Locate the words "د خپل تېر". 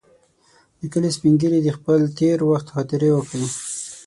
1.63-2.37